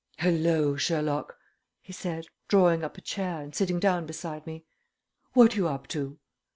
[0.17, 1.37] "Hello, Sherlock!"
[1.79, 4.65] he said, drawing up a chair and sitting down beside me.
[5.33, 6.17] "What you up to?"